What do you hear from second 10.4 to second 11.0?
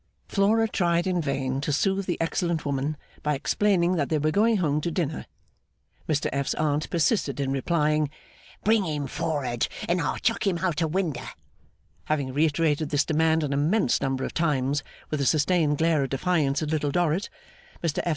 him out o'